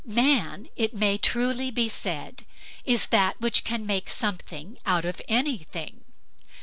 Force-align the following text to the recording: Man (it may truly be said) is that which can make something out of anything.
Man 0.03 0.67
(it 0.75 0.95
may 0.95 1.19
truly 1.19 1.69
be 1.69 1.87
said) 1.87 2.43
is 2.85 3.05
that 3.13 3.39
which 3.39 3.63
can 3.63 3.85
make 3.85 4.09
something 4.09 4.79
out 4.83 5.05
of 5.05 5.21
anything. 5.27 6.03